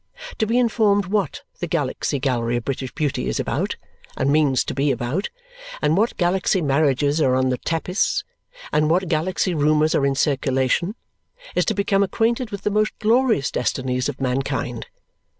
[0.39, 3.75] To be informed what the Galaxy Gallery of British Beauty is about,
[4.17, 5.29] and means to be about,
[5.79, 8.23] and what Galaxy marriages are on the tapis,
[8.71, 10.95] and what Galaxy rumours are in circulation,
[11.53, 14.87] is to become acquainted with the most glorious destinies of mankind.